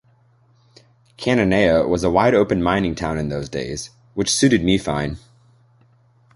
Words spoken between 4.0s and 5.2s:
which suited me fine.